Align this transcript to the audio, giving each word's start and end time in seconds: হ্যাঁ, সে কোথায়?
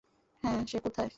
হ্যাঁ, 0.43 0.59
সে 0.67 0.77
কোথায়? 0.79 1.09